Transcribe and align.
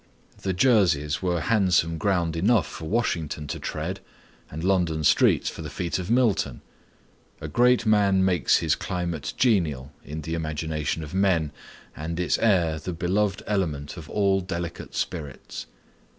The 0.41 0.51
Jerseys 0.51 1.21
were 1.21 1.41
handsome 1.41 1.99
ground 1.99 2.35
enough 2.35 2.65
for 2.65 2.85
Washington 2.85 3.45
to 3.45 3.59
tread, 3.59 3.99
and 4.49 4.63
London 4.63 5.03
streets 5.03 5.47
for 5.47 5.61
the 5.61 5.69
feet 5.69 5.99
of 5.99 6.09
Milton. 6.09 6.61
A 7.39 7.47
great 7.47 7.85
man 7.85 8.25
makes 8.25 8.57
his 8.57 8.73
climate 8.73 9.35
genial 9.37 9.91
in 10.03 10.21
the 10.21 10.33
imagination 10.33 11.03
of 11.03 11.13
men, 11.13 11.51
and 11.95 12.19
its 12.19 12.39
air 12.39 12.79
the 12.79 12.93
beloved 12.93 13.43
element 13.45 13.95
of 13.95 14.09
all 14.09 14.41
delicate 14.41 14.95
spirits. 14.95 15.67